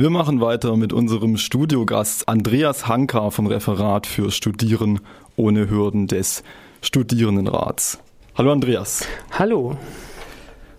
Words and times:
Wir 0.00 0.08
machen 0.08 0.40
weiter 0.40 0.78
mit 0.78 0.94
unserem 0.94 1.36
Studiogast 1.36 2.26
Andreas 2.26 2.88
Hanka 2.88 3.28
vom 3.28 3.46
Referat 3.46 4.06
für 4.06 4.30
Studieren 4.30 5.00
ohne 5.36 5.68
Hürden 5.68 6.06
des 6.06 6.42
Studierendenrats. 6.80 7.98
Hallo 8.34 8.50
Andreas. 8.50 9.06
Hallo. 9.38 9.76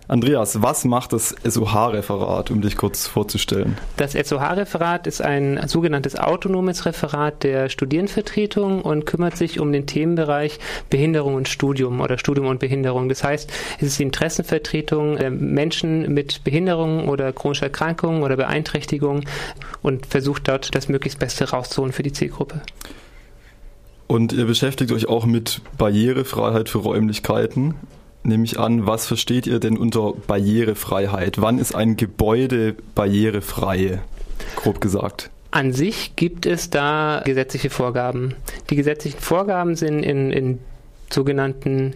Andreas, 0.08 0.60
was 0.60 0.84
macht 0.84 1.12
das 1.12 1.34
SOH-Referat, 1.44 2.50
um 2.50 2.60
dich 2.60 2.76
kurz 2.76 3.06
vorzustellen? 3.06 3.78
Das 3.96 4.12
SOH-Referat 4.12 5.06
ist 5.06 5.22
ein 5.22 5.60
sogenanntes 5.68 6.16
autonomes 6.16 6.84
Referat 6.86 7.44
der 7.44 7.68
Studierendenvertretung 7.68 8.82
und 8.82 9.06
kümmert 9.06 9.36
sich 9.36 9.60
um 9.60 9.72
den 9.72 9.86
Themenbereich 9.86 10.58
Behinderung 10.90 11.34
und 11.34 11.48
Studium 11.48 12.00
oder 12.00 12.18
Studium 12.18 12.46
und 12.48 12.58
Behinderung. 12.58 13.08
Das 13.08 13.22
heißt, 13.22 13.50
es 13.78 13.86
ist 13.86 13.98
die 13.98 14.02
Interessenvertretung 14.02 15.16
der 15.16 15.30
Menschen 15.30 16.12
mit 16.12 16.42
Behinderungen 16.42 17.08
oder 17.08 17.32
chronischer 17.32 17.66
Erkrankungen 17.66 18.22
oder 18.22 18.36
Beeinträchtigungen 18.36 19.24
und 19.82 20.06
versucht 20.06 20.48
dort 20.48 20.74
das 20.74 20.88
möglichst 20.88 21.20
Beste 21.20 21.48
rauszuholen 21.50 21.92
für 21.92 22.02
die 22.02 22.12
Zielgruppe. 22.12 22.60
Und 24.08 24.32
ihr 24.32 24.44
beschäftigt 24.44 24.92
euch 24.92 25.08
auch 25.08 25.24
mit 25.24 25.62
Barrierefreiheit 25.78 26.68
für 26.68 26.78
Räumlichkeiten 26.78 27.76
nehme 28.24 28.44
ich 28.44 28.58
an, 28.58 28.86
was 28.86 29.06
versteht 29.06 29.46
ihr 29.46 29.58
denn 29.58 29.76
unter 29.76 30.14
Barrierefreiheit? 30.26 31.40
Wann 31.40 31.58
ist 31.58 31.74
ein 31.74 31.96
Gebäude 31.96 32.76
barrierefrei, 32.94 34.00
grob 34.56 34.80
gesagt? 34.80 35.30
An 35.50 35.72
sich 35.72 36.16
gibt 36.16 36.46
es 36.46 36.70
da 36.70 37.22
gesetzliche 37.24 37.68
Vorgaben. 37.68 38.34
Die 38.70 38.76
gesetzlichen 38.76 39.20
Vorgaben 39.20 39.76
sind 39.76 40.02
in, 40.02 40.32
in 40.32 40.58
sogenannten 41.10 41.94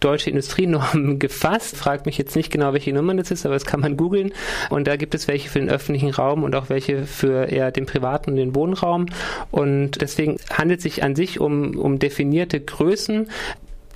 deutsche 0.00 0.30
Industrienormen 0.30 1.18
gefasst. 1.18 1.76
Fragt 1.76 2.06
mich 2.06 2.18
jetzt 2.18 2.36
nicht 2.36 2.50
genau, 2.52 2.72
welche 2.72 2.92
Nummer 2.92 3.14
das 3.14 3.30
ist, 3.30 3.46
aber 3.46 3.54
das 3.54 3.64
kann 3.64 3.80
man 3.80 3.96
googeln. 3.96 4.32
Und 4.70 4.86
da 4.86 4.96
gibt 4.96 5.14
es 5.14 5.26
welche 5.26 5.48
für 5.48 5.58
den 5.58 5.70
öffentlichen 5.70 6.10
Raum 6.10 6.42
und 6.42 6.54
auch 6.54 6.68
welche 6.68 7.04
für 7.04 7.46
eher 7.46 7.70
den 7.70 7.86
privaten 7.86 8.32
und 8.32 8.36
den 8.36 8.54
Wohnraum. 8.54 9.06
Und 9.50 10.00
deswegen 10.00 10.36
handelt 10.52 10.80
es 10.80 10.84
sich 10.84 11.02
an 11.02 11.16
sich 11.16 11.40
um, 11.40 11.76
um 11.78 11.98
definierte 11.98 12.60
Größen, 12.60 13.28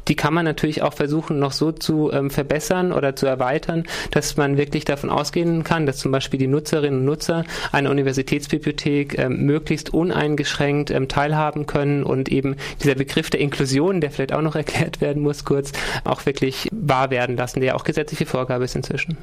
die 0.09 0.17
kann 0.17 0.35
man 0.35 0.45
natürlich 0.45 0.83
auch 0.83 0.95
versuchen, 0.95 1.39
noch 1.39 1.53
so 1.53 1.73
zu 1.73 2.11
ähm, 2.13 2.31
verbessern 2.31 2.93
oder 2.93 3.17
zu 3.17 3.27
erweitern, 3.27 3.85
dass 4.11 4.37
man 4.37 4.57
wirklich 4.57 4.85
davon 4.85 5.11
ausgehen 5.11 5.65
kann, 5.65 5.87
dass 5.87 5.99
zum 5.99 6.13
Beispiel 6.13 6.39
die 6.39 6.47
Nutzerinnen 6.47 7.01
und 7.01 7.05
Nutzer 7.05 7.45
einer 7.71 7.91
Universitätsbibliothek 7.91 9.19
ähm, 9.19 9.45
möglichst 9.45 9.93
uneingeschränkt 9.93 10.91
ähm, 10.91 11.09
teilhaben 11.09 11.67
können 11.67 12.03
und 12.03 12.31
eben 12.31 12.57
dieser 12.83 12.95
Begriff 12.95 13.31
der 13.31 13.41
Inklusion, 13.41 14.01
der 14.01 14.11
vielleicht 14.11 14.33
auch 14.33 14.43
noch 14.43 14.57
erklärt 14.63 15.01
werden 15.01 15.23
muss, 15.23 15.45
kurz, 15.45 15.73
auch 16.05 16.25
wirklich 16.27 16.69
wahr 16.73 17.11
werden 17.11 17.37
lassen, 17.37 17.61
der 17.61 17.77
auch 17.77 17.85
gesetzliche 17.85 18.27
Vorgabe 18.27 18.65
ist 18.65 18.77
inzwischen. 18.77 19.17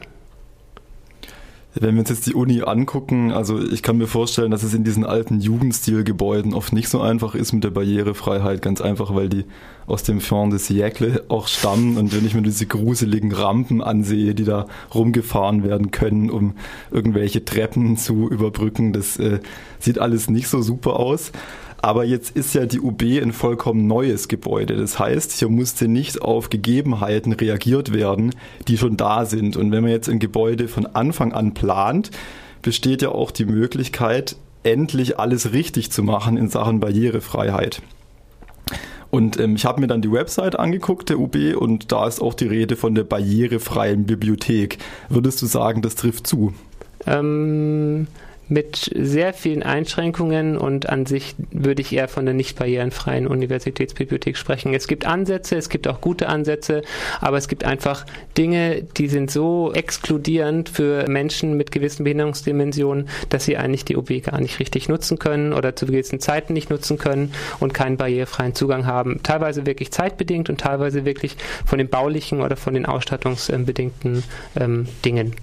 Wenn 1.76 1.94
wir 1.94 2.00
uns 2.00 2.10
jetzt 2.10 2.26
die 2.26 2.34
Uni 2.34 2.64
angucken, 2.64 3.32
also 3.32 3.62
ich 3.62 3.84
kann 3.84 4.00
mir 4.00 4.08
vorstellen, 4.08 4.50
dass 4.50 4.64
es 4.64 4.74
in 4.74 4.84
diesen 4.84 5.06
alten 5.06 5.40
Jugendstilgebäuden 5.40 6.56
oft 6.56 6.74
nicht 6.74 6.90
so 6.90 7.00
einfach 7.00 7.36
ist 7.36 7.54
mit 7.54 7.64
der 7.64 7.70
Barrierefreiheit, 7.70 8.64
ganz 8.64 8.82
einfach, 8.82 9.14
weil 9.14 9.30
die 9.30 9.46
aus 9.86 10.02
dem 10.02 10.20
Fond 10.20 10.52
des 10.52 10.68
Siècle 10.68 11.22
auch 11.30 11.48
stammen 11.48 11.98
und 11.98 12.16
wenn 12.16 12.26
ich 12.26 12.34
mir 12.34 12.42
diese 12.42 12.66
gruseligen 12.66 13.32
Rampen 13.32 13.84
ansehe, 13.84 14.34
die 14.34 14.46
da 14.46 14.66
rumgefahren 14.96 15.64
werden 15.64 15.92
können, 15.92 16.32
um 16.32 16.56
irgendwelche 16.90 17.46
Treppen 17.46 17.98
zu 17.98 18.28
überbrücken, 18.30 18.92
das 18.92 19.18
äh, 19.18 19.40
sieht 19.78 20.00
alles 20.00 20.28
nicht 20.28 20.48
so 20.48 20.64
super 20.64 20.96
aus. 20.96 21.32
Aber 21.82 22.04
jetzt 22.04 22.36
ist 22.36 22.54
ja 22.54 22.66
die 22.66 22.82
UB 22.82 23.02
ein 23.02 23.32
vollkommen 23.32 23.88
neues 23.88 24.28
Gebäude. 24.28 24.76
Das 24.76 25.00
heißt, 25.00 25.32
hier 25.32 25.50
musste 25.50 25.88
nicht 25.88 26.22
auf 26.22 26.50
Gegebenheiten 26.50 27.32
reagiert 27.32 27.94
werden, 27.94 28.36
die 28.68 28.78
schon 28.78 28.98
da 28.98 29.26
sind. 29.26 29.56
Und 29.56 29.72
wenn 29.72 29.84
man 29.84 29.92
jetzt 29.92 30.10
ein 30.10 30.20
Gebäude 30.20 30.68
von 30.68 30.86
Anfang 30.86 31.32
an 31.32 31.54
plant, 31.54 32.12
besteht 32.62 33.02
ja 33.02 33.10
auch 33.10 33.32
die 33.32 33.46
Möglichkeit, 33.46 34.36
endlich 34.64 35.20
alles 35.20 35.54
richtig 35.54 35.92
zu 35.92 36.04
machen 36.04 36.36
in 36.36 36.50
Sachen 36.50 36.82
Barrierefreiheit. 36.82 37.82
Und 39.10 39.40
ähm, 39.40 39.56
ich 39.56 39.66
habe 39.66 39.82
mir 39.82 39.88
dann 39.88 40.02
die 40.02 40.12
Website 40.12 40.60
angeguckt, 40.60 41.10
der 41.10 41.20
UB, 41.20 41.36
und 41.58 41.92
da 41.92 42.08
ist 42.08 42.22
auch 42.22 42.34
die 42.34 42.48
Rede 42.48 42.76
von 42.76 42.94
der 42.94 43.04
barrierefreien 43.06 44.06
Bibliothek. 44.06 44.78
Würdest 45.08 45.42
du 45.42 45.46
sagen, 45.46 45.82
das 45.82 45.96
trifft 45.96 46.28
zu? 46.28 46.54
Ähm, 47.08 48.08
mit 48.50 48.92
sehr 48.96 49.34
vielen 49.34 49.64
Einschränkungen 49.64 50.58
und 50.58 50.90
an 50.90 51.06
sich 51.06 51.36
würde 51.52 51.82
ich 51.82 51.94
eher 51.94 52.08
von 52.08 52.26
der 52.26 52.34
nicht 52.34 52.58
barrierenfreien 52.58 53.28
Universitätsbibliothek 53.28 54.38
sprechen. 54.38 54.74
Es 54.74 54.88
gibt 54.88 55.06
Ansätze, 55.06 55.56
es 55.56 55.70
gibt 55.70 55.88
auch 55.88 56.02
gute 56.02 56.28
Ansätze, 56.28 56.82
aber 57.22 57.38
es 57.38 57.48
gibt 57.48 57.64
einfach 57.64 58.06
Dinge, 58.38 58.84
die 58.98 59.08
sind 59.08 59.30
so 59.32 59.72
exkludierend 59.74 60.70
für 60.70 61.08
Menschen 61.08 61.56
mit 61.58 61.72
gewissen 61.72 62.04
Behinderungsdimensionen, 62.04 63.08
dass 63.30 63.46
sie 63.46 63.58
eigentlich 63.58 63.86
die 63.86 63.98
OB 63.98 64.24
gar 64.24 64.42
nicht 64.42 64.60
richtig 64.60 64.90
nutzen 64.90 65.20
können 65.20 65.54
oder 65.54 65.76
zu 65.76 65.86
gewissen 65.86 66.20
Zeiten 66.20 66.54
nicht 66.54 66.70
nutzen 66.70 66.98
können 66.98 67.34
und 67.60 67.74
keinen 67.74 67.98
barrierefreien 67.98 68.56
Zugang 68.56 68.86
haben. 68.86 69.22
Teilweise 69.24 69.66
wirklich 69.66 69.92
zeitbedingt 69.92 70.50
und 70.50 70.60
teilweise 70.60 71.06
wirklich 71.06 71.38
von 71.66 71.78
den 71.78 71.90
baulichen 71.90 72.42
oder 72.42 72.58
von 72.58 72.74
den 72.74 72.86
ausstattungsbedingten 72.86 74.24
ähm, 74.60 74.88
Dingen. 75.06 75.36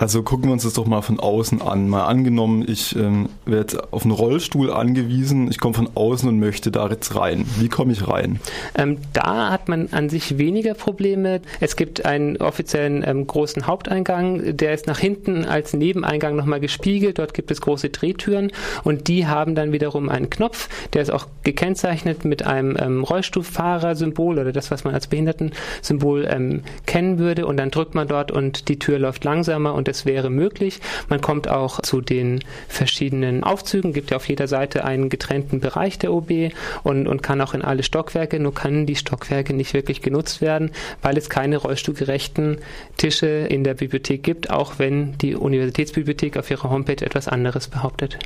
Also 0.00 0.22
gucken 0.22 0.46
wir 0.46 0.54
uns 0.54 0.62
das 0.62 0.72
doch 0.72 0.86
mal 0.86 1.02
von 1.02 1.20
außen 1.20 1.60
an. 1.60 1.86
Mal 1.90 2.06
angenommen, 2.06 2.64
ich 2.66 2.96
ähm, 2.96 3.28
werde 3.44 3.86
auf 3.90 4.04
einen 4.04 4.12
Rollstuhl 4.12 4.70
angewiesen, 4.70 5.50
ich 5.50 5.58
komme 5.58 5.74
von 5.74 5.90
außen 5.94 6.26
und 6.26 6.38
möchte 6.40 6.70
da 6.70 6.88
jetzt 6.88 7.16
rein. 7.16 7.44
Wie 7.58 7.68
komme 7.68 7.92
ich 7.92 8.08
rein? 8.08 8.40
Ähm, 8.78 8.96
da 9.12 9.50
hat 9.50 9.68
man 9.68 9.88
an 9.92 10.08
sich 10.08 10.38
weniger 10.38 10.72
Probleme. 10.72 11.42
Es 11.60 11.76
gibt 11.76 12.06
einen 12.06 12.38
offiziellen 12.38 13.04
ähm, 13.06 13.26
großen 13.26 13.66
Haupteingang, 13.66 14.56
der 14.56 14.72
ist 14.72 14.86
nach 14.86 14.98
hinten 14.98 15.44
als 15.44 15.74
Nebeneingang 15.74 16.34
nochmal 16.34 16.60
gespiegelt. 16.60 17.18
Dort 17.18 17.34
gibt 17.34 17.50
es 17.50 17.60
große 17.60 17.90
Drehtüren 17.90 18.52
und 18.84 19.06
die 19.06 19.26
haben 19.26 19.54
dann 19.54 19.70
wiederum 19.70 20.08
einen 20.08 20.30
Knopf, 20.30 20.70
der 20.94 21.02
ist 21.02 21.10
auch 21.10 21.26
gekennzeichnet 21.42 22.24
mit 22.24 22.46
einem 22.46 22.74
ähm, 22.80 23.04
Rollstuhlfahrer-Symbol 23.04 24.38
oder 24.38 24.52
das, 24.52 24.70
was 24.70 24.84
man 24.84 24.94
als 24.94 25.08
Behindertensymbol 25.08 26.26
ähm, 26.30 26.62
kennen 26.86 27.18
würde. 27.18 27.44
Und 27.44 27.58
dann 27.58 27.70
drückt 27.70 27.94
man 27.94 28.08
dort 28.08 28.32
und 28.32 28.70
die 28.70 28.78
Tür 28.78 28.98
läuft 28.98 29.24
langsamer 29.24 29.74
und 29.74 29.89
es 29.90 30.06
wäre 30.06 30.30
möglich. 30.30 30.80
Man 31.08 31.20
kommt 31.20 31.48
auch 31.48 31.82
zu 31.82 32.00
den 32.00 32.42
verschiedenen 32.68 33.44
Aufzügen, 33.44 33.92
gibt 33.92 34.10
ja 34.10 34.16
auf 34.16 34.28
jeder 34.28 34.48
Seite 34.48 34.84
einen 34.84 35.08
getrennten 35.08 35.60
Bereich 35.60 35.98
der 35.98 36.12
OB 36.12 36.52
und, 36.82 37.06
und 37.06 37.22
kann 37.22 37.40
auch 37.40 37.54
in 37.54 37.62
alle 37.62 37.82
Stockwerke, 37.82 38.40
nur 38.40 38.54
können 38.54 38.86
die 38.86 38.96
Stockwerke 38.96 39.52
nicht 39.52 39.74
wirklich 39.74 40.02
genutzt 40.02 40.40
werden, 40.40 40.70
weil 41.02 41.18
es 41.18 41.28
keine 41.28 41.58
rollstuhlgerechten 41.58 42.58
Tische 42.96 43.26
in 43.26 43.64
der 43.64 43.74
Bibliothek 43.74 44.22
gibt, 44.22 44.50
auch 44.50 44.78
wenn 44.78 45.18
die 45.18 45.34
Universitätsbibliothek 45.34 46.36
auf 46.36 46.50
ihrer 46.50 46.70
Homepage 46.70 47.04
etwas 47.04 47.28
anderes 47.28 47.68
behauptet. 47.68 48.18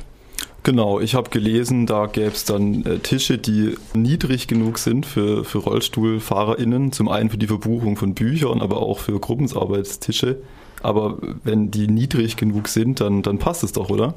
Genau, 0.65 0.99
ich 0.99 1.13
habe 1.13 1.29
gelesen, 1.29 1.85
da 1.85 2.07
gäbe 2.07 2.31
es 2.31 2.43
dann 2.43 2.83
äh, 2.87 2.97
Tische, 2.97 3.37
die 3.37 3.75
niedrig 3.93 4.47
genug 4.47 4.79
sind 4.79 5.05
für, 5.05 5.45
für 5.45 5.59
RollstuhlfahrerInnen. 5.59 6.91
Zum 6.91 7.07
einen 7.07 7.29
für 7.29 7.37
die 7.37 7.45
Verbuchung 7.45 7.97
von 7.97 8.15
Büchern, 8.15 8.63
aber 8.63 8.81
auch 8.81 8.97
für 8.97 9.19
Gruppenarbeitstische. 9.19 10.37
Aber 10.81 11.19
wenn 11.43 11.69
die 11.69 11.87
niedrig 11.87 12.35
genug 12.35 12.67
sind, 12.67 12.99
dann, 12.99 13.21
dann 13.21 13.37
passt 13.37 13.63
es 13.63 13.73
doch, 13.73 13.91
oder? 13.91 14.15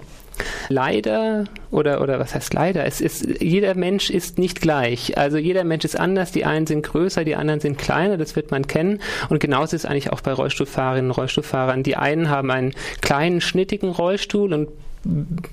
Leider, 0.70 1.44
oder, 1.70 2.00
oder 2.00 2.18
was 2.18 2.34
heißt 2.34 2.54
leider? 2.54 2.86
Es 2.86 3.02
ist, 3.02 3.26
jeder 3.42 3.74
Mensch 3.74 4.08
ist 4.08 4.38
nicht 4.38 4.62
gleich. 4.62 5.18
Also 5.18 5.36
jeder 5.36 5.64
Mensch 5.64 5.84
ist 5.84 6.00
anders. 6.00 6.32
Die 6.32 6.46
einen 6.46 6.66
sind 6.66 6.82
größer, 6.82 7.24
die 7.24 7.36
anderen 7.36 7.60
sind 7.60 7.76
kleiner. 7.76 8.16
Das 8.16 8.36
wird 8.36 8.52
man 8.52 8.66
kennen. 8.66 9.00
Und 9.28 9.40
genauso 9.40 9.76
ist 9.76 9.84
es 9.84 9.90
eigentlich 9.90 10.12
auch 10.14 10.22
bei 10.22 10.32
Rollstuhlfahrerinnen 10.32 11.10
und 11.10 11.16
Rollstuhlfahrern. 11.18 11.82
Die 11.82 11.96
einen 11.96 12.30
haben 12.30 12.50
einen 12.50 12.72
kleinen, 13.02 13.42
schnittigen 13.42 13.90
Rollstuhl 13.90 14.54
und 14.54 14.68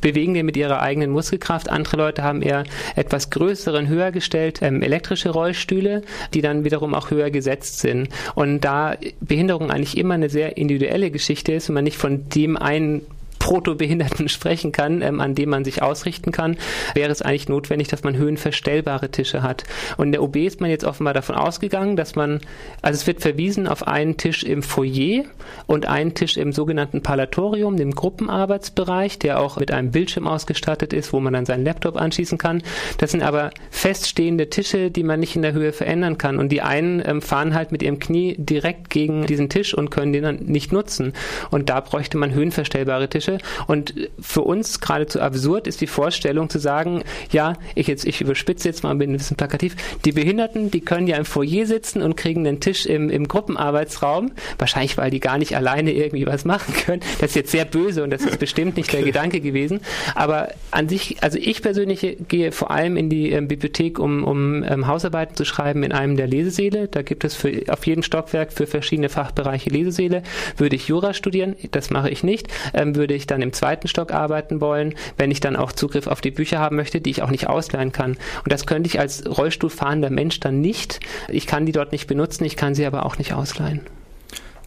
bewegen 0.02 0.34
den 0.34 0.46
mit 0.46 0.58
ihrer 0.58 0.82
eigenen 0.82 1.12
Muskelkraft. 1.12 1.70
Andere 1.70 1.98
Leute 1.98 2.24
haben 2.24 2.42
eher 2.42 2.66
etwas 2.96 3.30
größeren, 3.30 3.88
höher 3.88 4.12
gestellt 4.12 4.60
ähm, 4.62 4.82
elektrische 4.82 5.30
Rollstühle, 5.30 6.02
die 6.34 6.42
dann 6.42 6.66
wiederum 6.66 6.94
auch 6.94 7.10
höher 7.10 7.32
gesetzt 7.32 7.80
sind. 7.80 8.10
Und 8.36 8.62
da 8.62 8.96
Behinderung 9.22 9.72
eigentlich 9.72 9.98
immer 9.98 10.16
eine 10.16 10.30
sehr 10.30 10.58
individuelle 10.58 11.12
Geschichte 11.12 11.54
ist 11.54 11.70
und 11.70 11.76
man 11.76 11.86
nicht 11.86 11.98
von 11.98 12.28
dem 12.30 12.58
einen 12.58 13.02
Protobehinderten 13.46 14.28
sprechen 14.36 14.72
kann, 14.72 15.04
ähm, 15.04 15.22
an 15.22 15.36
dem 15.36 15.50
man 15.50 15.64
sich 15.64 15.84
ausrichten 15.84 16.32
kann, 16.32 16.58
wäre 16.96 17.12
es 17.12 17.22
eigentlich 17.22 17.48
notwendig, 17.48 17.88
dass 17.88 18.04
man 18.04 18.18
höhenverstellbare 18.18 19.12
Tische 19.12 19.44
hat. 19.44 19.66
Und 19.98 20.08
in 20.08 20.12
der 20.14 20.24
OB 20.24 20.38
ist 20.38 20.62
man 20.62 20.72
jetzt 20.72 20.84
offenbar 20.84 21.14
davon 21.14 21.36
ausgegangen, 21.36 21.96
dass 21.96 22.16
man, 22.16 22.40
also 22.82 22.98
es 22.98 23.06
wird 23.06 23.22
verwiesen 23.22 23.68
auf 23.68 23.88
einen 23.88 24.18
Tisch 24.18 24.44
im 24.44 24.64
Foyer 24.64 25.26
und 25.68 25.86
einen 25.86 26.16
Tisch 26.16 26.38
im 26.38 26.54
sogenannten 26.54 27.04
Palatorium, 27.04 27.78
dem 27.78 27.92
Gruppenarbeitsbereich, 27.92 29.20
der 29.20 29.40
auch 29.40 29.58
mit 29.58 29.70
einem 29.70 29.92
Bildschirm 29.92 30.28
ausgestattet 30.28 30.92
ist, 30.92 31.14
wo 31.14 31.20
man 31.20 31.34
dann 31.34 31.46
seinen 31.46 31.66
Laptop 31.66 31.98
anschließen 31.98 32.40
kann. 32.40 32.64
Das 32.98 33.12
sind 33.12 33.22
aber 33.22 33.52
feststehende 33.70 34.50
Tische, 34.50 34.90
die 34.90 35.04
man 35.04 35.20
nicht 35.20 35.36
in 35.36 35.44
der 35.44 35.54
Höhe 35.54 35.72
verändern 35.72 36.18
kann. 36.18 36.40
Und 36.40 36.50
die 36.50 36.64
einen 36.64 37.04
ähm, 37.06 37.22
fahren 37.22 37.54
halt 37.54 37.72
mit 37.72 37.84
ihrem 37.84 38.00
Knie 38.00 38.36
direkt 38.40 38.90
gegen 38.90 39.28
diesen 39.28 39.50
Tisch 39.50 39.76
und 39.76 39.92
können 39.92 40.14
den 40.14 40.24
dann 40.24 40.38
nicht 40.38 40.72
nutzen. 40.74 41.14
Und 41.52 41.70
da 41.70 41.80
bräuchte 41.80 42.18
man 42.18 42.34
höhenverstellbare 42.34 43.08
Tische 43.08 43.35
Und 43.68 43.94
für 44.20 44.42
uns 44.42 44.80
geradezu 44.80 45.22
absurd 45.22 45.68
ist 45.68 45.82
die 45.82 45.88
Vorstellung 45.88 46.50
zu 46.50 46.60
sagen, 46.60 47.04
ja, 47.32 47.54
ich 47.76 47.88
jetzt, 47.88 48.06
ich 48.06 48.22
überspitze 48.22 48.68
jetzt 48.68 48.84
mal, 48.84 48.96
bin 48.96 49.12
ein 49.12 49.18
bisschen 49.18 49.38
plakativ, 49.38 49.76
die 50.06 50.12
Behinderten, 50.12 50.72
die 50.72 50.82
können 50.82 51.08
ja 51.08 51.18
im 51.18 51.26
Foyer 51.26 51.66
sitzen 51.66 52.02
und 52.02 52.16
kriegen 52.16 52.48
einen 52.48 52.60
Tisch 52.60 52.86
im, 52.86 53.10
im 53.10 53.28
Gruppenarbeitsraum. 53.28 54.32
Wahrscheinlich, 54.58 54.98
weil 54.98 55.12
die 55.12 55.20
gar 55.20 55.38
nicht 55.38 55.56
alleine 55.56 55.92
irgendwie 55.92 56.26
was 56.26 56.46
machen 56.46 56.74
können. 56.86 57.02
Das 57.20 57.32
ist 57.32 57.36
jetzt 57.36 57.52
sehr 57.52 57.66
böse 57.66 58.04
und 58.04 58.12
das 58.12 58.24
ist 58.24 58.40
bestimmt 58.40 58.78
nicht 58.78 58.92
der 58.94 59.04
Gedanke 59.04 59.42
gewesen. 59.42 59.80
Aber 60.14 60.50
an 60.72 60.90
sich, 60.90 61.18
also 61.22 61.38
ich 61.38 61.62
persönlich 61.62 62.18
gehe 62.28 62.52
vor 62.52 62.72
allem 62.72 62.98
in 62.98 63.10
die 63.10 63.32
ähm, 63.32 63.48
Bibliothek, 63.48 64.00
um, 64.00 64.24
um 64.24 64.64
ähm, 64.64 64.88
Hausarbeiten 64.88 65.36
zu 65.36 65.46
schreiben 65.46 65.84
in 65.84 65.92
einem 65.92 66.18
der 66.18 66.28
Lesesäle. 66.28 66.88
Da 66.88 67.02
gibt 67.02 67.24
es 67.24 67.36
für, 67.36 67.64
auf 67.70 67.86
jedem 67.86 68.04
Stockwerk 68.04 68.52
für 68.54 68.68
verschiedene 68.68 69.10
Fachbereiche 69.10 69.70
Lesesäle. 69.70 70.24
Würde 70.58 70.76
ich 70.76 70.88
Jura 70.88 71.14
studieren, 71.14 71.56
das 71.72 71.90
mache 71.90 72.10
ich 72.10 72.24
nicht, 72.24 72.48
ähm, 72.74 72.96
würde 72.96 73.14
ich 73.14 73.25
dann 73.28 73.42
im 73.42 73.54
zweiten 73.54 73.88
Stock 73.88 74.14
arbeiten 74.14 74.62
wollen, 74.62 74.94
wenn 75.18 75.32
ich 75.32 75.40
dann 75.40 75.56
auch 75.56 75.72
Zugriff 75.72 76.08
auf 76.08 76.22
die 76.22 76.32
Bücher 76.32 76.60
haben 76.60 76.76
möchte, 76.76 77.02
die 77.02 77.10
ich 77.10 77.22
auch 77.22 77.32
nicht 77.32 77.48
ausleihen 77.48 77.92
kann. 77.92 78.12
Und 78.44 78.52
das 78.52 78.66
könnte 78.66 78.88
ich 78.88 79.00
als 79.00 79.26
Rollstuhlfahrender 79.26 80.10
Mensch 80.10 80.40
dann 80.40 80.62
nicht. 80.62 81.00
Ich 81.30 81.48
kann 81.48 81.66
die 81.66 81.72
dort 81.72 81.92
nicht 81.92 82.08
benutzen, 82.08 82.46
ich 82.46 82.56
kann 82.56 82.76
sie 82.76 82.86
aber 82.86 83.06
auch 83.06 83.18
nicht 83.18 83.34
ausleihen. 83.34 83.82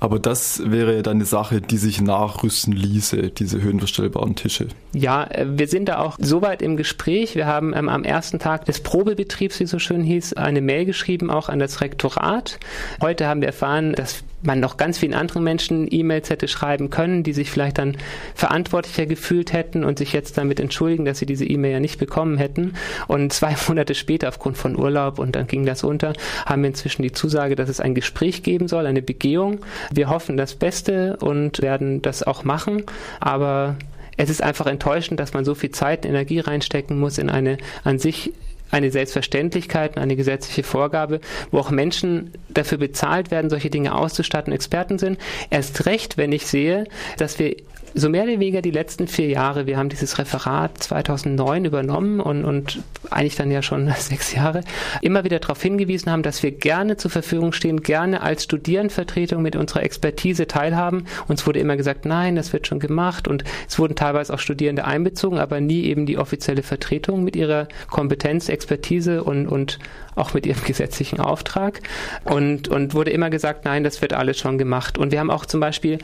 Aber 0.01 0.19
das 0.19 0.63
wäre 0.65 0.95
ja 0.95 1.03
dann 1.03 1.17
eine 1.17 1.25
Sache, 1.25 1.61
die 1.61 1.77
sich 1.77 2.01
nachrüsten 2.01 2.73
ließe, 2.73 3.31
diese 3.31 3.61
höhenverstellbaren 3.61 4.37
Tische. 4.37 4.69
Ja, 4.93 5.25
äh, 5.25 5.47
wir 5.49 5.67
sind 5.67 5.89
da 5.89 5.99
auch 5.99 6.17
soweit 6.21 6.63
im 6.63 6.77
Gespräch. 6.77 7.35
Wir 7.35 7.47
haben 7.47 7.75
ähm, 7.75 7.89
am 7.89 8.05
ersten 8.05 8.39
Tag 8.39 8.65
des 8.67 8.81
Probebetriebs, 8.81 9.59
wie 9.59 9.65
es 9.65 9.71
so 9.71 9.79
schön 9.79 10.03
hieß, 10.05 10.35
eine 10.35 10.61
Mail 10.61 10.85
geschrieben, 10.85 11.31
auch 11.31 11.49
an 11.49 11.59
das 11.59 11.81
Rektorat. 11.81 12.59
Heute 13.01 13.27
haben 13.27 13.41
wir 13.41 13.49
erfahren, 13.49 13.93
dass 13.93 14.23
man 14.43 14.61
noch 14.61 14.77
ganz 14.77 14.99
vielen 14.99 15.15
anderen 15.15 15.43
Menschen 15.43 15.89
E-Mails 15.91 16.31
hätte 16.31 16.49
schreiben 16.49 16.91
können, 16.91 17.23
die 17.23 17.33
sich 17.33 17.51
vielleicht 17.51 17.79
dann 17.79 17.97
verantwortlicher 18.35 19.07
gefühlt 19.07 19.53
hätten 19.53 19.85
und 19.85 19.99
sich 19.99 20.13
jetzt 20.13 20.39
damit 20.39 20.61
entschuldigen, 20.61 21.05
dass 21.05 21.19
sie 21.19 21.27
diese 21.27 21.45
E-Mail 21.45 21.73
ja 21.73 21.81
nicht 21.81 21.99
bekommen 21.99 22.39
hätten. 22.39 22.75
Und 23.07 23.33
zwei 23.33 23.57
Monate 23.69 23.95
später, 23.95 24.29
aufgrund 24.29 24.57
von 24.57 24.79
Urlaub, 24.79 25.19
und 25.19 25.37
dann 25.37 25.47
ging 25.47 25.67
das 25.67 25.85
unter, 25.85 26.13
haben 26.47 26.63
wir 26.63 26.69
inzwischen 26.69 27.03
die 27.03 27.13
Zusage, 27.13 27.57
dass 27.57 27.69
es 27.69 27.81
ein 27.81 27.95
Gespräch 27.95 28.43
geben 28.43 28.69
soll, 28.69 28.87
eine 28.87 29.03
Begehung. 29.03 29.61
Wir 29.93 30.09
hoffen 30.09 30.37
das 30.37 30.55
Beste 30.55 31.17
und 31.17 31.61
werden 31.61 32.03
das 32.03 32.23
auch 32.23 32.45
machen, 32.45 32.85
aber 33.21 33.77
es 34.17 34.31
ist 34.31 34.43
einfach 34.43 34.67
enttäuschend, 34.67 35.21
dass 35.21 35.33
man 35.33 35.45
so 35.45 35.55
viel 35.55 35.71
Zeit 35.71 36.05
und 36.05 36.11
Energie 36.11 36.41
reinstecken 36.41 36.99
muss 36.99 37.19
in 37.19 37.31
eine 37.31 37.57
an 37.85 37.99
sich 37.99 38.33
eine 38.71 38.91
Selbstverständlichkeit, 38.91 39.97
eine 39.99 40.17
gesetzliche 40.17 40.63
Vorgabe, 40.63 41.21
wo 41.51 41.59
auch 41.59 41.71
Menschen 41.71 42.33
dafür 42.49 42.79
bezahlt 42.79 43.31
werden, 43.31 43.51
solche 43.51 43.71
Dinge 43.71 43.95
auszustatten, 43.95 44.53
Experten 44.53 44.99
sind. 44.99 45.19
Erst 45.51 45.87
recht, 45.87 46.17
wenn 46.17 46.33
ich 46.33 46.47
sehe, 46.47 46.85
dass 47.17 47.39
wir 47.39 47.57
so 47.95 48.09
mehr 48.09 48.25
oder 48.25 48.33
weniger 48.33 48.63
die 48.63 48.71
letzten 48.71 49.09
vier 49.09 49.29
Jahre, 49.29 49.67
wir 49.67 49.77
haben 49.77 49.89
dieses 49.89 50.19
Referat 50.19 50.83
2009 50.83 51.65
übernommen 51.65 52.21
und, 52.21 52.45
und 52.45 52.83
eigentlich 53.11 53.37
dann 53.37 53.51
ja 53.51 53.63
schon 53.63 53.93
sechs 53.99 54.33
Jahre, 54.33 54.63
immer 55.03 55.25
wieder 55.25 55.39
darauf 55.39 55.61
hingewiesen 55.63 56.11
haben, 56.11 56.23
dass 56.23 56.43
wir 56.43 56.53
gerne 56.53 56.97
zur 56.97 57.11
Verfügung 57.11 57.53
stehen, 57.53 57.83
gerne 57.83 58.23
als 58.23 58.45
Studierendenvertretung 58.45 59.43
mit 59.43 59.57
unserer 59.57 59.83
Expertise 59.83 60.47
teilhaben. 60.47 61.05
Uns 61.27 61.47
wurde 61.47 61.61
immer 61.61 61.77
gesagt, 61.77 62.05
nein, 62.05 62.37
das 62.37 62.53
wird 62.53 62.67
schon 62.67 62.81
gemacht 62.81 63.29
und 63.29 63.45
es 63.69 63.79
wurden 63.79 63.97
teilweise 63.97 64.33
auch 64.35 64.39
Studierende 64.39 64.85
einbezogen, 64.85 65.39
aber 65.39 65.61
nie 65.61 65.85
eben 65.85 66.07
die 66.07 66.19
offizielle 66.19 66.63
Vertretung 66.63 67.25
mit 67.25 67.37
ihrer 67.37 67.69
Kompetenz, 67.91 68.49
Expertise 68.49 69.25
und, 69.25 69.47
und 69.47 69.79
auch 70.15 70.35
mit 70.35 70.47
ihrem 70.47 70.63
gesetzlichen 70.65 71.21
Auftrag. 71.21 71.81
Und, 72.25 72.69
und 72.69 72.95
wurde 72.95 73.11
immer 73.11 73.31
gesagt, 73.31 73.65
nein, 73.65 73.85
das 73.85 74.03
wird 74.03 74.13
alles 74.13 74.39
schon 74.39 74.59
gemacht. 74.59 74.99
Und 74.99 75.13
wir 75.13 75.21
haben 75.21 75.31
auch 75.31 75.47
zum 75.47 75.61
Beispiel 75.61 75.99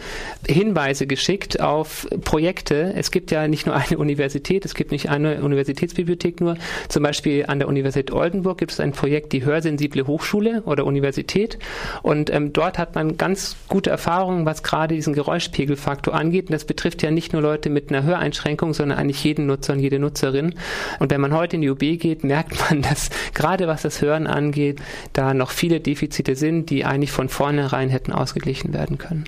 Hinweise 0.46 1.06
geschickt 1.06 1.60
auf 1.60 2.06
Projekte. 2.24 2.92
Es 2.96 3.10
gibt 3.10 3.30
ja 3.30 3.48
nicht 3.48 3.66
nur 3.66 3.76
eine 3.76 3.98
Universität, 3.98 4.64
es 4.64 4.74
gibt 4.74 4.92
nicht 4.92 5.10
eine 5.10 5.42
Universitätsbibliothek 5.42 6.40
nur. 6.40 6.56
Zum 6.88 7.02
Beispiel 7.02 7.44
an 7.46 7.58
der 7.58 7.68
Universität 7.68 8.12
Oldenburg 8.12 8.58
gibt 8.58 8.72
es 8.72 8.80
ein 8.80 8.92
Projekt, 8.92 9.32
die 9.32 9.44
Hörsensible 9.44 10.06
Hochschule 10.06 10.62
oder 10.64 10.84
Universität. 10.84 11.58
Und 12.02 12.30
ähm, 12.30 12.52
dort 12.52 12.78
hat 12.78 12.94
man 12.94 13.16
ganz 13.16 13.56
gute 13.68 13.90
Erfahrungen, 13.90 14.46
was 14.46 14.62
gerade 14.62 14.94
diesen 14.94 15.14
Geräuschpegelfaktor 15.14 16.14
angeht. 16.14 16.46
Und 16.46 16.52
das 16.52 16.64
betrifft 16.64 17.02
ja 17.02 17.10
nicht 17.10 17.32
nur 17.32 17.42
Leute 17.42 17.70
mit 17.70 17.90
einer 17.90 18.02
Höreinschränkung, 18.02 18.74
sondern 18.74 18.98
eigentlich 18.98 19.22
jeden 19.24 19.46
Nutzer 19.46 19.72
und 19.72 19.80
jede 19.80 19.98
Nutzerin. 19.98 20.54
Und 20.98 21.10
wenn 21.10 21.20
man 21.20 21.32
heute 21.32 21.56
in 21.56 21.62
die 21.62 21.70
UB 21.70 21.80
geht, 21.98 22.24
merkt 22.24 22.58
man, 22.70 22.82
dass 22.94 23.10
gerade 23.34 23.66
was 23.66 23.82
das 23.82 24.00
Hören 24.04 24.26
angeht, 24.26 24.80
da 25.12 25.34
noch 25.34 25.50
viele 25.50 25.80
Defizite 25.80 26.36
sind, 26.36 26.70
die 26.70 26.84
eigentlich 26.84 27.12
von 27.12 27.28
vornherein 27.28 27.88
hätten 27.88 28.12
ausgeglichen 28.12 28.72
werden 28.72 28.98
können. 28.98 29.24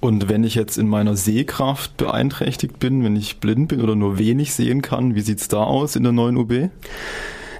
Und 0.00 0.30
wenn 0.30 0.44
ich 0.44 0.54
jetzt 0.54 0.78
in 0.78 0.88
meiner 0.88 1.14
Sehkraft 1.14 1.98
beeinträchtigt 1.98 2.78
bin, 2.78 3.04
wenn 3.04 3.16
ich 3.16 3.38
blind 3.38 3.68
bin 3.68 3.82
oder 3.82 3.94
nur 3.94 4.18
wenig 4.18 4.54
sehen 4.54 4.80
kann, 4.80 5.14
wie 5.14 5.20
sieht 5.20 5.40
es 5.40 5.48
da 5.48 5.62
aus 5.62 5.94
in 5.94 6.02
der 6.02 6.12
neuen 6.12 6.38
UB? 6.38 6.70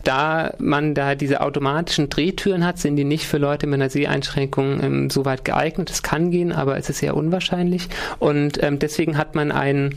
Da 0.05 0.55
man 0.59 0.95
da 0.95 1.15
diese 1.15 1.41
automatischen 1.41 2.09
Drehtüren 2.09 2.65
hat, 2.65 2.79
sind 2.79 2.97
die 2.97 3.05
nicht 3.05 3.27
für 3.27 3.39
Leute 3.39 3.67
mit 3.67 3.81
einer 3.81 3.91
Seheinschränkung 3.91 4.83
ähm, 4.83 5.11
so 5.11 5.25
weit 5.25 5.45
geeignet. 5.45 5.91
Es 5.91 6.03
kann 6.03 6.31
gehen, 6.31 6.53
aber 6.53 6.77
es 6.77 6.89
ist 6.89 6.99
sehr 6.99 7.17
unwahrscheinlich. 7.17 7.89
Und 8.19 8.63
ähm, 8.63 8.79
deswegen 8.79 9.19
hat 9.19 9.35
man 9.35 9.53
einen 9.53 9.97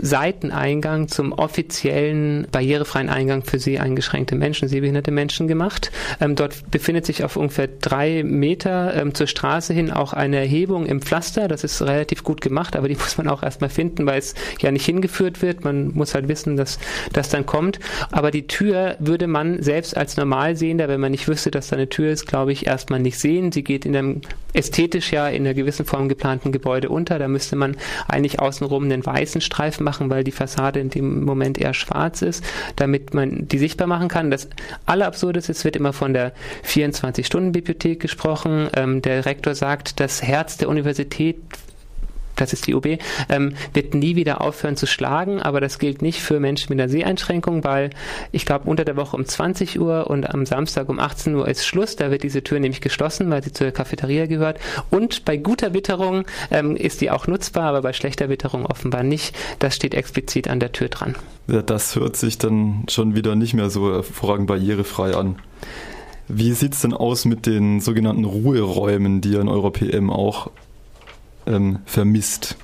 Seiteneingang 0.00 1.08
zum 1.08 1.32
offiziellen 1.32 2.46
barrierefreien 2.50 3.08
Eingang 3.08 3.42
für 3.42 3.58
seheingeschränkte 3.58 4.34
Menschen, 4.34 4.68
sehbehinderte 4.68 5.10
Menschen 5.10 5.48
gemacht. 5.48 5.90
Ähm, 6.20 6.34
dort 6.34 6.70
befindet 6.70 7.04
sich 7.04 7.24
auf 7.24 7.36
ungefähr 7.36 7.68
drei 7.68 8.22
Meter 8.24 8.94
ähm, 8.94 9.14
zur 9.14 9.26
Straße 9.26 9.74
hin 9.74 9.90
auch 9.90 10.12
eine 10.12 10.38
Erhebung 10.38 10.86
im 10.86 11.02
Pflaster. 11.02 11.48
Das 11.48 11.64
ist 11.64 11.82
relativ 11.82 12.24
gut 12.24 12.40
gemacht, 12.40 12.76
aber 12.76 12.88
die 12.88 12.96
muss 13.02 13.18
man 13.18 13.28
auch 13.28 13.42
erstmal 13.42 13.70
finden, 13.70 14.06
weil 14.06 14.18
es 14.18 14.34
ja 14.60 14.70
nicht 14.70 14.86
hingeführt 14.86 15.42
wird. 15.42 15.64
Man 15.64 15.92
muss 15.92 16.14
halt 16.14 16.28
wissen, 16.28 16.56
dass 16.56 16.78
das 17.12 17.28
dann 17.28 17.44
kommt. 17.44 17.78
Aber 18.10 18.30
die 18.30 18.46
Tür 18.46 18.96
würde 18.98 19.26
man 19.26 19.41
man 19.42 19.62
selbst 19.62 19.96
als 19.96 20.16
Normalsehender, 20.16 20.88
wenn 20.88 21.00
man 21.00 21.10
nicht 21.10 21.28
wüsste, 21.28 21.50
dass 21.50 21.68
da 21.68 21.76
eine 21.76 21.88
Tür 21.88 22.10
ist, 22.10 22.26
glaube 22.26 22.52
ich, 22.52 22.66
erstmal 22.66 23.00
nicht 23.00 23.18
sehen. 23.18 23.52
Sie 23.52 23.64
geht 23.64 23.84
in 23.84 23.96
einem 23.96 24.20
ästhetisch 24.52 25.12
ja 25.12 25.28
in 25.28 25.42
einer 25.42 25.54
gewissen 25.54 25.86
Form 25.86 26.08
geplanten 26.08 26.52
Gebäude 26.52 26.88
unter. 26.88 27.18
Da 27.18 27.28
müsste 27.28 27.56
man 27.56 27.76
eigentlich 28.08 28.40
außenrum 28.40 28.84
einen 28.84 29.04
weißen 29.04 29.40
Streifen 29.40 29.84
machen, 29.84 30.10
weil 30.10 30.24
die 30.24 30.32
Fassade 30.32 30.80
in 30.80 30.90
dem 30.90 31.24
Moment 31.24 31.58
eher 31.58 31.74
schwarz 31.74 32.22
ist, 32.22 32.44
damit 32.76 33.14
man 33.14 33.48
die 33.48 33.58
sichtbar 33.58 33.86
machen 33.86 34.08
kann. 34.08 34.30
Das 34.30 34.48
Allerabsurdeste 34.86 35.52
ist, 35.52 35.58
es 35.58 35.64
wird 35.64 35.76
immer 35.76 35.92
von 35.92 36.12
der 36.12 36.32
24-Stunden-Bibliothek 36.66 38.00
gesprochen. 38.00 38.68
Ähm, 38.74 39.02
der 39.02 39.26
Rektor 39.26 39.54
sagt, 39.54 40.00
das 40.00 40.22
Herz 40.22 40.56
der 40.56 40.68
Universität 40.68 41.36
das 42.42 42.52
ist 42.52 42.66
die 42.66 42.74
UB, 42.74 42.98
ähm, 43.28 43.54
wird 43.72 43.94
nie 43.94 44.16
wieder 44.16 44.40
aufhören 44.40 44.76
zu 44.76 44.86
schlagen, 44.86 45.40
aber 45.40 45.60
das 45.60 45.78
gilt 45.78 46.02
nicht 46.02 46.20
für 46.20 46.40
Menschen 46.40 46.66
mit 46.70 46.80
einer 46.80 46.88
Seheinschränkung, 46.88 47.64
weil 47.64 47.90
ich 48.32 48.44
glaube 48.44 48.68
unter 48.68 48.84
der 48.84 48.96
Woche 48.96 49.16
um 49.16 49.24
20 49.24 49.80
Uhr 49.80 50.08
und 50.08 50.28
am 50.28 50.44
Samstag 50.44 50.88
um 50.88 50.98
18 50.98 51.34
Uhr 51.34 51.48
ist 51.48 51.66
Schluss, 51.66 51.96
da 51.96 52.10
wird 52.10 52.22
diese 52.22 52.42
Tür 52.42 52.60
nämlich 52.60 52.80
geschlossen, 52.80 53.30
weil 53.30 53.42
sie 53.42 53.52
zur 53.52 53.70
Cafeteria 53.70 54.26
gehört 54.26 54.58
und 54.90 55.24
bei 55.24 55.36
guter 55.36 55.74
Witterung 55.74 56.24
ähm, 56.50 56.76
ist 56.76 57.00
die 57.00 57.10
auch 57.10 57.26
nutzbar, 57.26 57.64
aber 57.64 57.82
bei 57.82 57.92
schlechter 57.92 58.28
Witterung 58.28 58.66
offenbar 58.66 59.02
nicht. 59.02 59.36
Das 59.58 59.76
steht 59.76 59.94
explizit 59.94 60.48
an 60.48 60.60
der 60.60 60.72
Tür 60.72 60.88
dran. 60.88 61.14
Ja, 61.48 61.62
das 61.62 61.96
hört 61.96 62.16
sich 62.16 62.38
dann 62.38 62.84
schon 62.88 63.14
wieder 63.14 63.34
nicht 63.34 63.54
mehr 63.54 63.70
so 63.70 63.92
hervorragend 63.92 64.46
barrierefrei 64.46 65.14
an. 65.14 65.36
Wie 66.28 66.52
sieht 66.52 66.74
es 66.74 66.80
denn 66.80 66.94
aus 66.94 67.24
mit 67.24 67.46
den 67.46 67.80
sogenannten 67.80 68.24
Ruheräumen, 68.24 69.20
die 69.20 69.32
ja 69.32 69.40
in 69.40 69.48
eurer 69.48 69.70
PM 69.70 70.10
auch 70.10 70.50
ähm, 71.46 71.80
vermisst? 71.86 72.56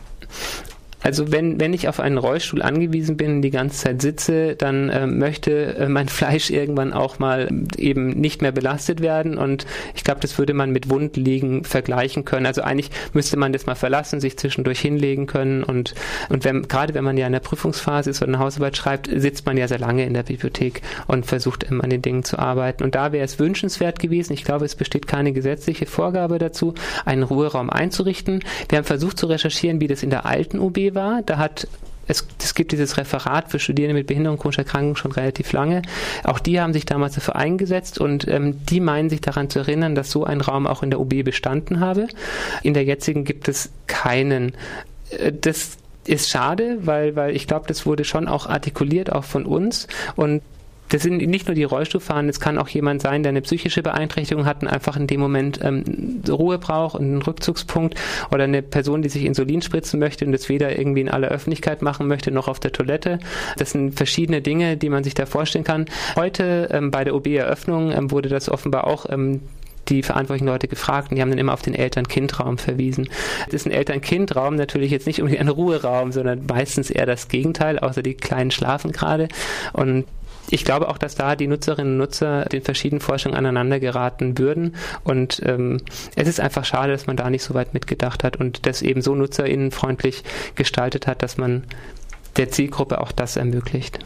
Also 1.02 1.30
wenn, 1.32 1.60
wenn 1.60 1.72
ich 1.72 1.88
auf 1.88 2.00
einen 2.00 2.18
Rollstuhl 2.18 2.62
angewiesen 2.62 3.16
bin, 3.16 3.42
die 3.42 3.50
ganze 3.50 3.78
Zeit 3.78 4.02
sitze, 4.02 4.56
dann 4.56 4.88
äh, 4.88 5.06
möchte 5.06 5.76
äh, 5.76 5.88
mein 5.88 6.08
Fleisch 6.18 6.50
irgendwann 6.50 6.92
auch 6.92 7.18
mal 7.18 7.48
eben 7.76 8.10
nicht 8.10 8.42
mehr 8.42 8.52
belastet 8.52 9.00
werden 9.00 9.38
und 9.38 9.66
ich 9.94 10.04
glaube, 10.04 10.20
das 10.20 10.38
würde 10.38 10.54
man 10.54 10.70
mit 10.70 10.90
Wundliegen 10.90 11.64
vergleichen 11.64 12.24
können. 12.24 12.46
Also 12.46 12.62
eigentlich 12.62 12.90
müsste 13.12 13.36
man 13.36 13.52
das 13.52 13.66
mal 13.66 13.74
verlassen, 13.74 14.20
sich 14.20 14.36
zwischendurch 14.36 14.80
hinlegen 14.80 15.26
können 15.26 15.62
und, 15.62 15.94
und 16.28 16.44
wenn, 16.44 16.62
gerade 16.66 16.94
wenn 16.94 17.04
man 17.04 17.16
ja 17.16 17.26
in 17.26 17.32
der 17.32 17.40
Prüfungsphase 17.40 18.10
ist 18.10 18.22
oder 18.22 18.32
eine 18.32 18.38
Hausarbeit 18.38 18.76
schreibt, 18.76 19.08
sitzt 19.14 19.46
man 19.46 19.56
ja 19.56 19.68
sehr 19.68 19.78
lange 19.78 20.04
in 20.04 20.14
der 20.14 20.24
Bibliothek 20.24 20.82
und 21.06 21.26
versucht 21.26 21.64
immer 21.64 21.84
an 21.84 21.90
den 21.90 22.02
Dingen 22.02 22.24
zu 22.24 22.38
arbeiten. 22.38 22.82
Und 22.82 22.94
da 22.94 23.12
wäre 23.12 23.24
es 23.24 23.38
wünschenswert 23.38 23.98
gewesen, 23.98 24.32
ich 24.32 24.44
glaube, 24.44 24.64
es 24.64 24.74
besteht 24.74 25.06
keine 25.06 25.32
gesetzliche 25.32 25.86
Vorgabe 25.86 26.38
dazu, 26.38 26.74
einen 27.04 27.22
Ruheraum 27.22 27.70
einzurichten. 27.70 28.42
Wir 28.68 28.78
haben 28.78 28.84
versucht 28.84 29.18
zu 29.18 29.26
recherchieren, 29.26 29.80
wie 29.80 29.86
das 29.86 30.02
in 30.02 30.10
der 30.10 30.26
alten 30.26 30.58
UB 30.58 30.88
war. 30.95 31.23
Da 31.23 31.38
hat 31.38 31.68
es, 32.09 32.26
es, 32.42 32.54
gibt 32.54 32.73
dieses 32.73 32.97
Referat 32.97 33.50
für 33.50 33.59
Studierende 33.59 33.95
mit 33.95 34.07
Behinderung, 34.07 34.38
chronischer 34.38 34.62
Erkrankung 34.62 34.97
schon 34.97 35.12
relativ 35.12 35.52
lange. 35.52 35.83
Auch 36.25 36.38
die 36.38 36.61
haben 36.61 36.73
sich 36.73 36.87
damals 36.87 37.14
dafür 37.14 37.37
eingesetzt 37.37 38.00
und 38.00 38.26
ähm, 38.26 38.64
die 38.64 38.80
meinen 38.80 39.11
sich 39.11 39.21
daran 39.21 39.50
zu 39.50 39.59
erinnern, 39.59 39.95
dass 39.95 40.11
so 40.11 40.25
ein 40.25 40.40
Raum 40.40 40.66
auch 40.66 40.83
in 40.83 40.90
der 40.90 41.00
UB 41.00 41.23
bestanden 41.23 41.80
habe. 41.80 42.09
In 42.62 42.73
der 42.75 42.85
jetzigen 42.85 43.25
gibt 43.25 43.49
es 43.49 43.71
keinen. 43.87 44.54
Äh, 45.11 45.33
das 45.38 45.76
ist 46.07 46.30
schade, 46.30 46.78
weil, 46.80 47.14
weil 47.14 47.37
ich 47.37 47.47
glaube, 47.47 47.66
das 47.68 47.85
wurde 47.85 48.04
schon 48.04 48.28
auch 48.28 48.47
artikuliert, 48.47 49.12
auch 49.12 49.25
von 49.25 49.45
uns. 49.45 49.87
Und 50.16 50.40
das 50.88 51.02
sind 51.02 51.18
nicht 51.18 51.47
nur 51.47 51.54
die 51.54 51.64
Rollstuhlfahrenden, 51.64 52.30
es 52.30 52.40
kann 52.40 52.59
auch 52.59 52.68
jemand 52.68 53.02
sein, 53.02 53.23
der 53.23 53.30
eine 53.30 53.42
psychische 53.42 53.83
Beeinträchtigung 53.83 54.47
hat 54.47 54.62
und 54.62 54.68
einfach 54.68 54.97
in 54.97 55.07
dem 55.07 55.21
Moment 55.21 55.61
ähm, 55.62 56.23
Ruhe 56.28 56.59
braucht 56.59 56.95
und 56.97 57.04
einen 57.04 57.23
Rückzugspunkt 57.23 57.95
oder 58.30 58.45
eine 58.45 58.62
Person, 58.62 59.02
die 59.02 59.09
sich 59.09 59.25
Insulin 59.25 59.62
spritzen 59.62 60.00
möchte 60.00 60.25
und 60.25 60.33
das 60.33 60.49
weder 60.49 60.78
irgendwie 60.78 61.00
in 61.00 61.09
aller 61.09 61.28
Öffentlichkeit 61.28 61.83
machen 61.83 62.09
möchte 62.09 62.30
noch 62.30 62.49
auf 62.49 62.61
der 62.61 62.73
Toilette. 62.73 63.18
Das 63.57 63.73
sind 63.73 63.95
verschiedene 63.95 64.40
Dinge, 64.40 64.76
die 64.76 64.88
man 64.88 65.04
sich 65.04 65.14
da 65.14 65.26
vorstellen 65.26 65.64
kann. 65.64 65.87
Heute 66.16 66.68
ähm, 66.73 66.90
bei 66.90 67.04
der 67.04 67.14
OB-Eröffnung 67.14 67.92
ähm, 67.92 68.11
wurde 68.11 68.28
das 68.28 68.49
offenbar 68.49 68.87
auch 68.87 69.07
ähm, 69.09 69.40
die 69.88 70.02
verantwortlichen 70.02 70.47
Leute 70.47 70.68
gefragt 70.68 71.11
und 71.11 71.16
die 71.16 71.23
haben 71.23 71.30
dann 71.30 71.38
immer 71.38 71.54
auf 71.54 71.62
den 71.62 71.75
Eltern-Kind-Raum 71.75 72.59
verwiesen. 72.59 73.09
Das 73.47 73.54
ist 73.54 73.66
ein 73.66 73.73
Eltern-Kind-Raum 73.73 74.54
natürlich 74.54 74.90
jetzt 74.90 75.07
nicht 75.07 75.21
unbedingt 75.21 75.40
ein 75.40 75.49
Ruheraum, 75.49 76.12
sondern 76.12 76.45
meistens 76.47 76.90
eher 76.90 77.07
das 77.07 77.28
Gegenteil, 77.28 77.78
außer 77.78 78.02
die 78.02 78.14
Kleinen 78.14 78.50
schlafen 78.50 78.92
gerade. 78.92 79.28
Und 79.73 80.04
ich 80.50 80.64
glaube 80.64 80.88
auch, 80.88 80.98
dass 80.98 81.14
da 81.14 81.36
die 81.36 81.46
Nutzerinnen 81.46 81.94
und 81.94 81.98
Nutzer 81.98 82.44
den 82.46 82.62
verschiedenen 82.62 83.00
Forschungen 83.00 83.36
aneinander 83.36 83.80
geraten 83.80 84.38
würden. 84.38 84.74
Und 85.04 85.42
ähm, 85.44 85.78
es 86.16 86.28
ist 86.28 86.40
einfach 86.40 86.64
schade, 86.64 86.92
dass 86.92 87.06
man 87.06 87.16
da 87.16 87.28
nicht 87.30 87.42
so 87.42 87.54
weit 87.54 87.74
mitgedacht 87.74 88.24
hat 88.24 88.36
und 88.36 88.66
das 88.66 88.82
eben 88.82 89.02
so 89.02 89.14
nutzerinnenfreundlich 89.14 90.24
gestaltet 90.54 91.06
hat, 91.06 91.22
dass 91.22 91.36
man 91.36 91.64
der 92.36 92.50
Zielgruppe 92.50 93.00
auch 93.00 93.12
das 93.12 93.36
ermöglicht. 93.36 93.98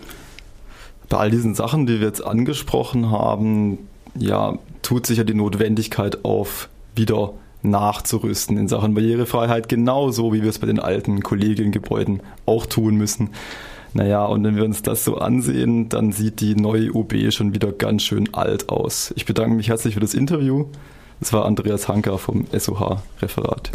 Bei 1.09 1.19
all 1.19 1.31
diesen 1.31 1.55
Sachen, 1.55 1.87
die 1.87 2.01
wir 2.01 2.07
jetzt 2.07 2.25
angesprochen 2.25 3.11
haben, 3.11 3.79
ja, 4.15 4.59
tut 4.83 5.07
sich 5.07 5.19
ja 5.19 5.25
die 5.25 5.35
Notwendigkeit 5.35 6.25
auf, 6.25 6.69
wieder 6.95 7.35
nachzurüsten 7.63 8.57
in 8.59 8.69
Sachen 8.69 8.95
Barrierefreiheit, 8.95 9.69
genauso 9.69 10.33
wie 10.33 10.43
wir 10.43 10.51
es 10.51 10.59
bei 10.59 10.67
den 10.67 10.81
alten 10.81 11.23
Kollegiengebäuden 11.23 12.21
auch 12.45 12.67
tun 12.67 12.97
müssen. 12.97 13.31
Naja, 13.95 14.25
und 14.25 14.45
wenn 14.45 14.57
wir 14.57 14.65
uns 14.65 14.83
das 14.83 15.05
so 15.05 15.19
ansehen, 15.19 15.89
dann 15.89 16.13
sieht 16.13 16.41
die 16.41 16.55
neue 16.55 16.93
UB 16.93 17.13
schon 17.31 17.53
wieder 17.55 17.73
ganz 17.73 18.03
schön 18.03 18.33
alt 18.33 18.69
aus. 18.71 19.13
Ich 19.17 19.27
bedanke 19.27 19.55
mich 19.55 19.69
herzlich 19.69 19.95
für 19.95 20.01
das 20.01 20.15
Interview. 20.15 20.67
Es 21.21 21.33
war 21.33 21.45
Andreas 21.45 21.89
Hanker 21.89 22.19
vom 22.19 22.47
SOH-Referat. 22.53 23.71